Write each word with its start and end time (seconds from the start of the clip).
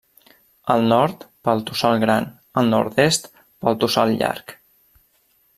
Al 0.75 0.85
nord, 0.93 1.25
pel 1.49 1.61
Tossal 1.67 2.01
Gran, 2.05 2.27
al 2.63 2.73
nord-est 2.77 3.31
pel 3.39 3.81
Tossal 3.85 4.19
Llarg. 4.23 4.57